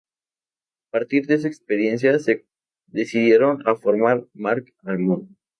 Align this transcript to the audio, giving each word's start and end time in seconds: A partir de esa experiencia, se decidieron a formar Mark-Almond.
A 0.87 0.97
partir 0.97 1.27
de 1.27 1.35
esa 1.35 1.47
experiencia, 1.47 2.17
se 2.17 2.47
decidieron 2.87 3.61
a 3.67 3.75
formar 3.75 4.25
Mark-Almond. 4.33 5.27